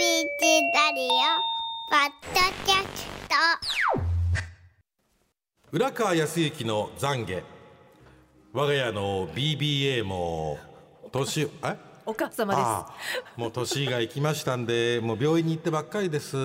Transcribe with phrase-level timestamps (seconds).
[0.00, 0.06] ラ
[0.94, 1.10] ディオ
[1.90, 3.34] ポッドキャスト。
[5.72, 7.42] 浦川康之の懺悔。
[8.54, 10.56] 我が家の BBA も
[11.12, 11.89] 年え？
[12.10, 13.40] お母様です。
[13.40, 16.36] もう年が行きましたんでもう病院に行ってばっかりです、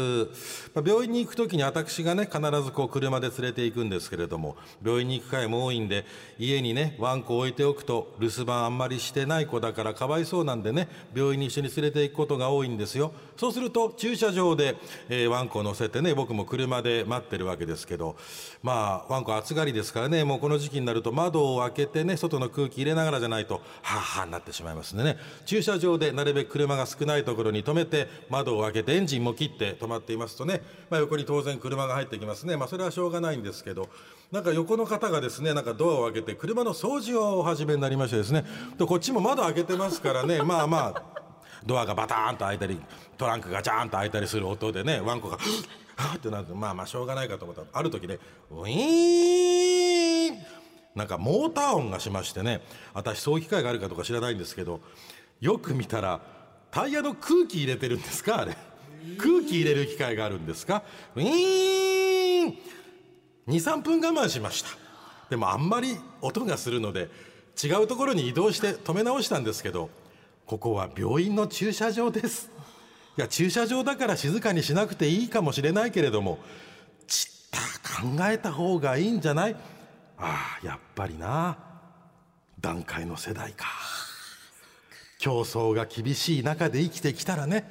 [0.74, 6.06] まあ病院に行く時に私がね必ずこう車で連れて行くんですけれども病院に行く機会も多いんで
[6.38, 13.12] 家にねワンコ置いておくと留守番あんまりしてない子だからかわいそうなんでね病院に一緒に連れて行くことが多いんですよ。
[13.38, 14.78] そうすると駐車場で、
[15.10, 18.16] えーワンコを乗せてね僕も車で待ってるわけですけど
[18.62, 23.62] まあワンコ暑がりですからねもうこの時期になると窓を開けてね外の空気入れながらじゃないとは
[23.98, 25.18] あはあになってしまいますんでね。
[25.46, 32.58] 駐駐車場でなるべく車が少ないところに止めて窓を開けてエンジンも切って止まっていますとね、まあ、横に当然車が入ってきますね。
[32.58, 33.88] まあそれはしょうがないんですけど。
[34.34, 38.44] なんか横の方がですねなんかドアを開けて車の掃除をお始めになりましてですね。
[38.78, 40.42] でこっちも窓開けてますからね。
[40.42, 41.04] まあまあ
[41.66, 42.78] ドアがバターンと開いたり
[43.18, 45.38] トランクがジャーンと開いたりする音でねワンコが
[45.96, 48.20] 「はっ!」ってなるとまあまあしょうがないかと思ったらある時ね
[48.52, 50.38] ウィーン。
[50.96, 52.62] なんかモーター音がしましてね。
[52.94, 54.82] 私そういう機会があるかとか知らないんですけど
[55.42, 56.20] よく見たら
[56.72, 58.42] タイヤの空気入れてるんですか？
[58.42, 58.56] あれ。
[59.18, 60.84] 空気入れる機械があるんですか？
[61.16, 62.58] ウィーン
[63.48, 64.70] 23分我慢しました。
[65.30, 67.10] でもあんまり音がするので
[67.64, 69.90] 違うところに移動して止め直したんですけど
[70.46, 72.50] ここは病院の駐車場です。
[73.18, 76.40] いや駐車場だから静かにしなくていいかもしれないけれども
[77.08, 77.60] ちった
[78.02, 79.56] 考えた方がいいんじゃない？
[80.18, 81.58] ああやっぱりな。
[82.60, 83.66] 段階の世代か。
[85.26, 87.68] 競争が厳しい中で生きてきたらね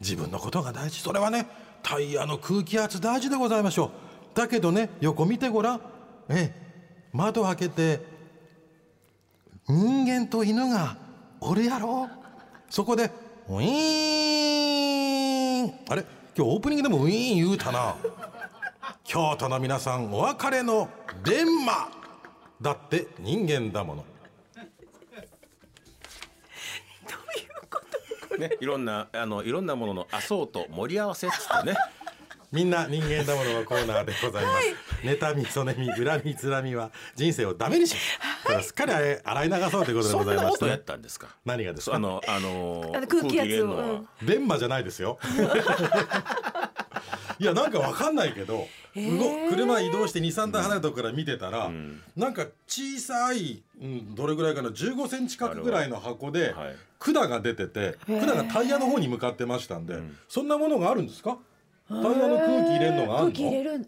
[0.00, 1.00] 自分のことが大事。
[1.00, 1.46] それはね
[1.82, 3.90] タイヤの空気圧大事でございましょう。
[4.36, 5.80] だけどね横見てごらん。
[6.28, 7.08] ええ。
[7.14, 8.02] 窓開けて
[9.66, 10.98] 人間と犬が
[11.40, 12.06] おるやろ。
[12.68, 13.10] そこで
[13.48, 15.72] ウィーン。
[15.88, 16.04] あれ？
[16.36, 17.96] 今日オープニングでもウィーン言うたな。
[19.04, 20.90] 京都の皆さんお別れの
[21.24, 21.88] 電話。
[22.60, 24.04] だって人間だもの。
[28.40, 31.76] ね、いろんなあのいろんなもののアソート盛り合わせっつってね。
[32.52, 34.74] みんな人間だもののコーナーでございます。
[35.06, 37.94] 妬み、そねみ、恨み、つらみは人生をダメにし、
[38.44, 40.84] ただすっかり洗い流そうということでそございまして、んなことやっね。
[40.84, 41.28] たんですか？
[41.44, 41.92] 何がですか？
[41.92, 43.48] そうあのあのあの空気圧
[44.26, 45.20] 電話じゃないですよ。
[47.38, 51.70] いやなんかわかんないけど、動車移動して23台離れたとこから見てたら、
[52.16, 61.38] なんか小さい、うん、どれぐらいかな15センチ角ぐらいの箱ではい管が出てて管がタイヤの方に向かってましたんで、そんなものがあるんですか？
[61.88, 63.86] タイヤの空気入れるのがある空気入れのる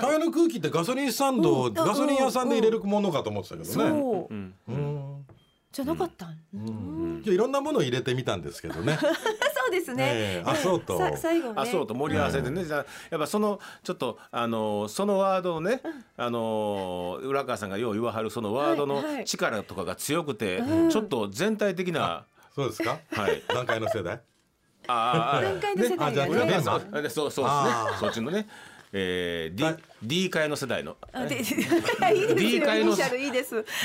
[0.00, 1.74] タイヤの空気ってガソリンスタンド、うん。
[1.74, 3.74] ガソリン屋さんで入れるものかと思ってたけどね。
[3.74, 4.54] そう、うん。
[4.68, 5.26] うん。
[5.70, 8.98] じゃなかったん、じゃあいろんなものを入れてみたんですけどね。
[9.66, 10.48] そうですね、ええ。
[10.48, 10.96] あそうと。
[10.96, 11.54] さ最後ね。
[11.56, 15.80] アソート盛り合わせでね、じゃあやっぱそのちょっとあのそのワードをね、
[16.16, 23.00] あの浦川さんがよう言わはるそのワードの力とかが強くて、ちょっと全体的な、そうですか？
[23.10, 23.42] はい。
[23.48, 24.20] 段階の世代？
[24.86, 27.96] あ段階の世代あじゃあがねそうそうそうですね。
[27.98, 28.46] そっちのね、
[28.92, 30.96] えー、だ D, D 界の世代の。
[31.12, 31.60] あで いいですよ。
[32.36, 32.96] D 界の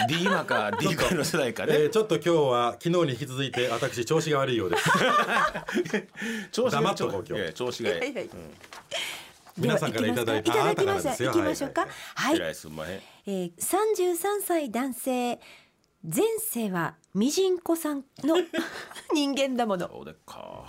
[0.08, 4.90] D マか D 界の世代かね、えーちょっと今日は昨日に引き続いて私調子が悪いようです。
[6.52, 7.44] 調子が黙っとこう今日。
[7.44, 8.30] ええ調子がいい、はいはい。
[9.58, 11.70] 皆さんからいただいたいたからですよただきましょう。
[11.70, 11.88] 行きましょうか。
[12.16, 12.56] はい、えらい
[13.28, 15.40] えー、33歳男性
[16.04, 18.38] 前世はミジンコさんの
[19.14, 19.88] 人間だもの。
[19.88, 20.66] そうでっか。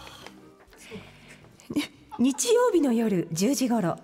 [2.18, 3.98] 日曜日の夜10時頃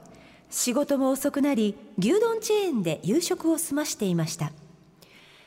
[0.51, 4.53] 仕事も遅くなり牛丼チェーンで夕食を済ましていました。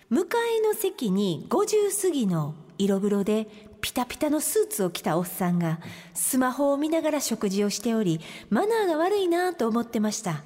[0.09, 3.47] 向かいの席に50過ぎの色黒で
[3.79, 5.79] ピタピタのスーツを着たおっさんが
[6.13, 8.19] スマホを見ながら食事をしており
[8.49, 10.43] マナーが悪いなと思ってました。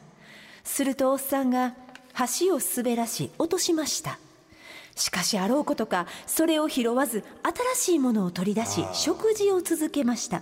[0.64, 1.74] するとおっさんが
[2.14, 4.20] 箸を滑らし落としました。
[4.96, 7.26] しかしあろうことかそれを拾わず
[7.76, 10.42] 新しいものを取り出し食事を続けました。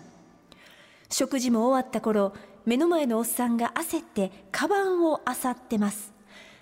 [1.09, 2.33] 食事も終わった頃
[2.65, 6.13] 目の前のおっさんが焦ってカバンを漁ってます。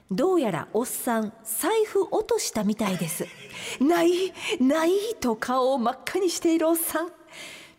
[0.10, 3.28] どうやらおっさん財布落としたみたいです。
[3.80, 7.10] ないないと顔を真っ赤にしているおっさん。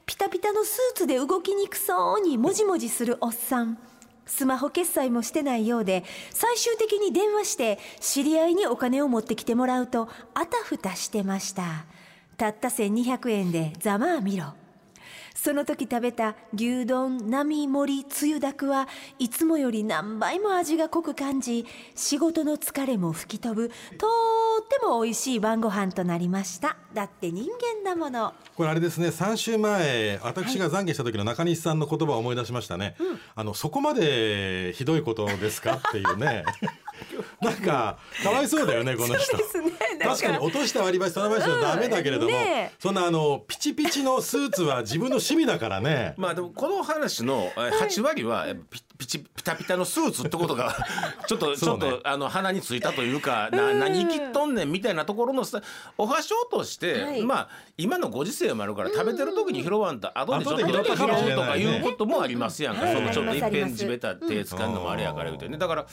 [0.07, 3.79] ピタピタのスーツで動きにくそうにもじもじするおっさん。
[4.25, 11.85] スマホ決済もしてないようで最終的に電話して知り合いにお金を持ってきてもらうとあたふたしてました。
[12.37, 14.62] たった1200円でざまあ見ろ。
[15.35, 18.89] その時食べた牛丼並盛りつゆだくは
[19.19, 23.69] いつもより何倍も味が濃く感じ仕事の疲れも吹き飛ぶ。
[23.69, 24.07] と
[24.63, 26.77] っても美味しい晩ご飯となりました。
[26.95, 28.35] だって人間だもの。
[28.57, 32.97] これあれですね3週前私が懺悔した時の中西さんの言葉を思い出しましたね、
[33.35, 35.75] あのそこまでひどいことですか？
[35.77, 36.45] っていうね。
[37.41, 39.37] なんかかわいそうだよねこの人。
[39.37, 39.72] ですね
[40.05, 42.33] 確かに落とした割り箸その箸はダメだけれども、うん。
[42.33, 46.15] ねそんなあのピチピチのスーツは自分の趣味だからね。
[46.17, 50.77] まあでもこの話のえ8割はえピピチピタピタのスーツってことが
[51.27, 51.57] ちょっとね。
[51.73, 55.61] ょっとあの鼻についたというかな何生きとんねんみたいなところのさ
[55.99, 57.23] おはしょうとして、はい。
[57.23, 61.35] まあ今のご時世もあるから食べてる時に拾わんと後でちょっと拾ったかもしれないね。
[61.35, 62.95] とかいうこともありますやんか、うん。
[62.95, 65.59] そのちょっといっぺん地べた手つかんのもあれやから言うてね。
[65.59, 65.87] だから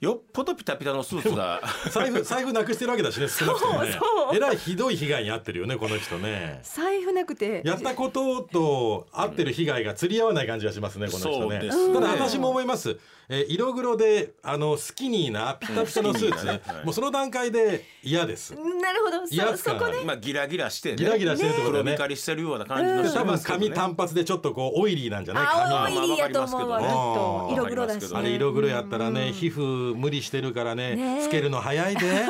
[0.00, 1.60] よっぽどピタピタのスーツが。
[1.90, 3.92] 財布財布なくしてるわけだしね少なくともね。
[3.92, 4.00] そう。
[4.28, 6.60] そうえらいひどい被害に遭ってるよねこの人ね。
[6.62, 7.62] 財布なくて。
[7.64, 11.36] やったことと合ってる被害が釣り合わない感じがしますねこの人ね。
[11.38, 11.94] そうですね。
[11.94, 12.98] ただ私も思います、
[13.28, 18.54] えー色黒であのスキニーなピタピタのスーツ、ねはいもうその段階で嫌です。
[18.54, 19.24] なるほど。
[19.30, 20.04] 威圧感がそそこね。
[20.04, 20.96] まあギラギラしてね。
[20.96, 25.46] ギラギラしてるとだよねりしてるような感じので多分髪単発でちょっとこうオイリーなんじゃない？
[25.46, 26.80] 髪青がいやと思うわ。
[26.80, 32.26] きっと色黒だし、ね、あれ色黒やったらね、皮膚無理してるからねねつけるの早いで。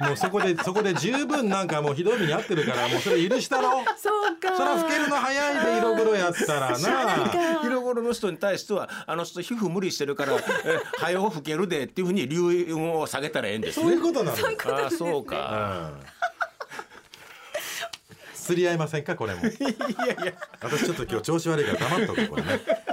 [0.00, 3.82] も うそこでそこで十分なんかもうひどい目に遭ってるからもうそれ許したろ。
[3.96, 4.54] そうか。
[4.54, 7.32] そら老けるの早いで色黒やったらな。
[7.64, 10.38] 色黒の人に対してはあの人皮膚無理してるからえ
[10.98, 13.84] 早う老けるでっていうふうに留飲を下げたらええんですね。
[13.84, 14.36] そういうことなの。
[14.36, 15.92] そうああそうか、
[18.34, 19.40] 釣り合いませんかこれも。
[20.60, 22.48] 私ちょっと今日調子悪いから黙っとこうこれね。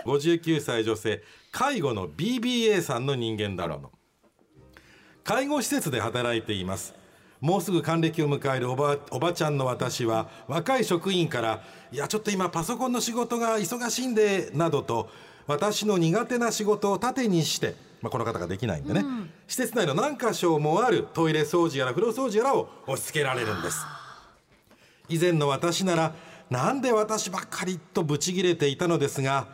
[0.06, 1.22] 59歳女性
[1.52, 3.92] 介護の BBA さんの人間だろうの。
[5.24, 6.94] 介護施設で働いています
[7.40, 11.62] もうすぐ還暦を迎えるおばおばちゃんの私は若い職員から
[11.92, 15.10] 「いやちょっと今パソコンの仕事が忙しいんで」などと
[15.46, 19.06] 私の苦手な仕事を盾にして、まあ、この方ができないんでね、
[19.48, 23.78] 施設内の何箇所もあるトイレ掃除やら風呂掃除やらを押し付けられるんです。
[25.10, 26.14] 以前の私なら
[26.50, 29.48] なんで私ばっかりとブチギレていたのですが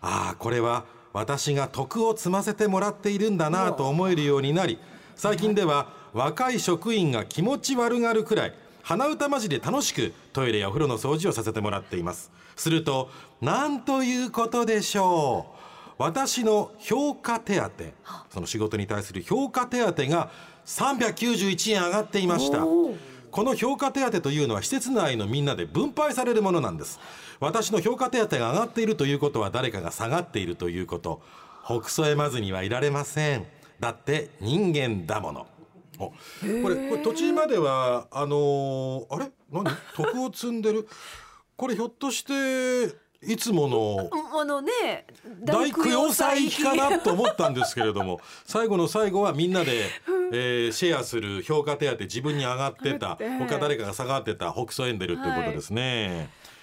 [0.00, 4.78] ああこれは私が徳を積ませてもらっているんだなと思えるようになり
[5.14, 12.30] 最近では若い職員が気持ち悪がるくらい鼻歌まじで楽しくトイレやお風呂の掃除をさせてもらっています。
[12.56, 13.10] すると
[13.42, 15.92] なんということでしょう。
[15.98, 17.70] 私の評価手当
[18.30, 20.30] その仕事に対する評価手当が
[20.64, 22.60] 391円上がっていました。
[22.60, 22.96] こ
[23.42, 26.98] の評価手当というのは施設内のみんなで分配されるものなんです。
[27.40, 31.20] 私の評価手当が上がっているということは誰かが下がっているということ。
[31.62, 33.44] ほくそえまずにはいられません。
[33.80, 35.40] だって人間だもの。
[35.40, 35.55] お
[35.98, 36.12] こ
[36.42, 39.30] れこれ途中まではあのーあれ？
[39.52, 39.64] 何？
[39.94, 40.88] 徳を積んでる？
[41.56, 45.06] これひょっとしていつものあのね
[45.42, 49.86] 大供養祭かなと思ったんですけれども最後の最後はみんなで、
[50.32, 56.28] えーシェアする評価手当自分に上がってた他誰かが下がってた北総エンデルっていうことですね。
[56.30, 56.55] い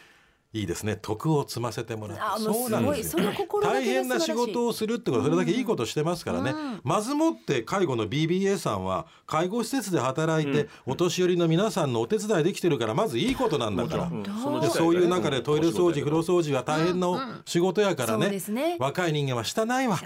[0.61, 0.97] いですね。
[1.01, 3.03] 徳を積ませてもらうすごい。
[3.03, 6.53] その心がけ大変な仕事ををするってことはそれだけいいことしてますからね、
[6.83, 14.23] まずもって介護の BBA さんは介護施設で働いて、お年寄りの皆さんのお手伝いできてるからまずいいことなんだから、うん。
[14.23, 14.29] で
[14.69, 18.77] そういう中でトイレ掃除風呂除掃除は大変な仕事やからそうね,、ですね。
[18.79, 19.99] 若い人間はしたないわ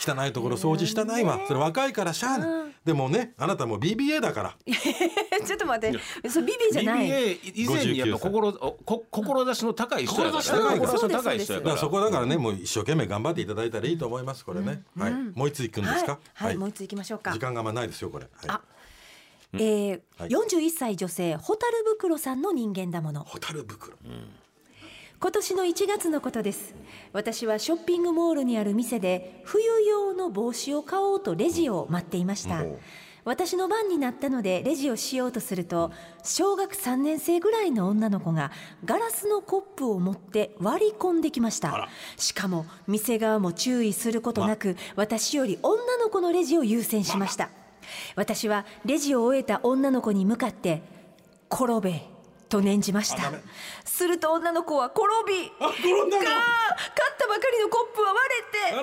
[0.00, 1.40] 汚いところ掃除したないわ。
[1.46, 4.56] それ若いからしゃあない、でもねあなたも BBA だから。
[5.44, 6.28] ちょっと待って。
[6.30, 7.06] そうビビじゃない。
[7.06, 10.42] BBA 以前にやっぱ心おこ志の高い人やからね。
[10.42, 10.92] 志高いから。
[10.92, 11.76] 志の高い人やだから。
[11.76, 16.18] からそこだからねもう一生懸命頑張っていただいたらいいと思いますこれね、はい、もう一ついくんですか？
[16.34, 16.56] はい、はい。
[16.56, 17.32] もう一つ行きましょうか。
[17.32, 18.48] 時間があんまないですよこれ、はい。
[18.48, 18.60] あ、
[19.54, 20.30] えーはい。
[20.30, 23.24] 41歳女性蛍袋さんの人間だもの。
[23.24, 23.96] 蛍袋、
[25.22, 26.74] 今年の1月のことです。
[27.12, 32.64] 私はショッピングモールにある店で冬用の帽子を買おうとレジを待っていました。
[33.26, 35.92] 私の番になったのでレジをしようとすると
[36.24, 38.50] 小学3年生ぐらいの女の子が
[38.86, 41.90] ガラスのコップを持って割り込んできました。
[42.16, 47.50] しかも店側も注意することなく私より女の子のレジを優先しました。
[48.16, 50.82] 私はレジを終えた女の子に向かって
[51.52, 52.08] 「転べ」
[52.50, 53.32] と念じました。
[53.84, 55.76] すると女の子は転びあが買っ
[57.18, 58.18] たばかりのコップは割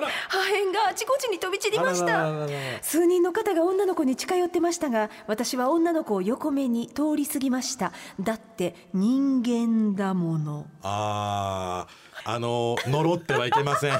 [0.00, 2.48] て破片があちこちに飛び散りました。
[2.82, 7.92] 数人の方が女の子に近寄ってましたが私は女の子を横目に通り過ぎました。
[8.18, 10.66] だって人間だもの。
[10.82, 13.98] あーあの呪ってはいけません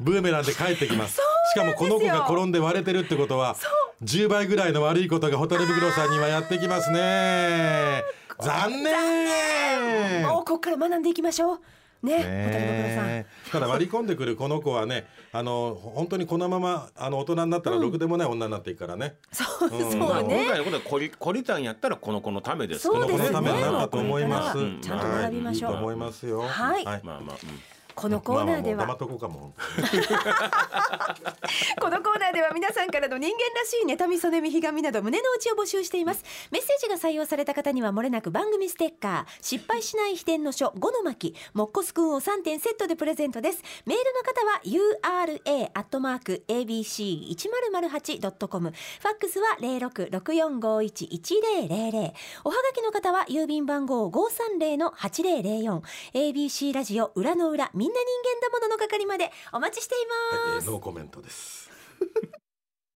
[0.00, 1.20] ブーメランで帰ってきます。
[1.52, 3.56] しかもこの子が転んで割れてるってことは
[4.02, 8.02] 10倍ぐらいの悪いことが蛍袋さんにはやってきますね。
[8.40, 10.22] 残念。
[10.26, 11.60] もうここから学んでいきましょう。
[12.02, 19.90] ねねただ割り込んでくるこの子はねあの本当にこのままあの大人になったらろくでもない女になっていくからね、そううん。
[19.90, 23.28] そうまあ、今ね回のことは懲り懲りたんやったらこの子のためですそうですね。
[23.28, 25.72] この子のためになったと思います、ちゃんと学びましょう。
[25.72, 26.40] はいいいと思いますよ。
[26.42, 26.84] はい。
[26.84, 27.30] まあまあ、うん
[27.96, 29.54] このコーナーではまあこうかも
[31.80, 36.22] このコーナーでは皆さんからの人間らしい妬み、そねみ、ひがみなど胸の内を募集しています。
[36.50, 43.62] メッセージが採用された方にはもれなく番組ステッカー、失敗しない秘伝の書5の巻、もっこすくんを3点セットでプレゼントです。
[43.86, 52.14] メールの方は ura アットマーク abc 一0 0 8ドットコム、ファックスは零六六四五一一零零零。
[52.44, 59.98] おはがきの方は郵便番号五三零の八零零四 ABC ラジオ裏の裏みんな人間だものの係までお待ちしてい
[60.34, 60.48] ます。
[60.48, 61.70] はいえーノーコメントです